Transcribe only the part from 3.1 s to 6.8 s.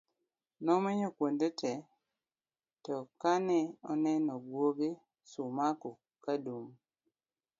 ka ne oneno gwoge Sumaku kadum